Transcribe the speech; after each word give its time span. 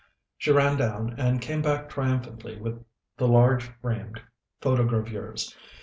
She 0.35 0.51
ran 0.51 0.77
down, 0.77 1.13
and 1.19 1.39
came 1.39 1.61
back 1.61 1.87
triumphantly 1.87 2.59
with 2.59 2.83
the 3.17 3.27
large 3.27 3.65
framed 3.83 4.19
photogravures. 4.59 5.55